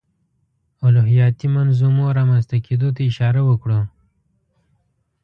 د 0.79 0.81
الهیاتي 0.89 1.47
منظومو 1.55 2.05
رامنځته 2.17 2.57
کېدو 2.65 2.89
ته 2.95 3.01
اشاره 3.09 3.41
وکړو. 3.49 3.79